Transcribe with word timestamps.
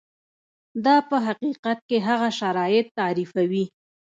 دا 0.85 0.95
په 1.09 1.17
حقیقت 1.27 1.79
کې 1.89 1.97
هغه 2.07 2.29
شرایط 2.39 2.87
تعریفوي. 2.99 3.65